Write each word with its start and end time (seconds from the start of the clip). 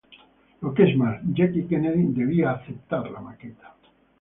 Lo 0.61 0.73
que 0.73 0.85
es 0.89 0.97
más, 0.97 1.21
Jackie 1.31 1.67
Kennedy 1.67 2.07
debía 2.07 2.53
aceptar 2.53 3.07
la 3.11 3.21
maqueta. 3.21 3.75